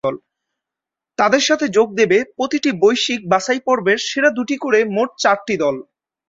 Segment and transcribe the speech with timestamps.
[1.19, 5.75] তাদের সাথে যোগ দেবে প্রতিটি বৈশ্বিক বাছাইপর্বের সেরা দুটি করে মোট চারটি দল।